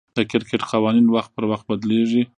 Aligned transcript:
د 0.17 0.19
کرکټ 0.31 0.61
قوانين 0.71 1.07
وخت 1.09 1.31
پر 1.35 1.43
وخت 1.51 1.65
بدليږي. 1.71 2.21